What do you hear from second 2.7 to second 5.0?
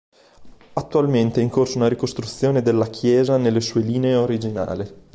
chiesa nelle sue linee originali.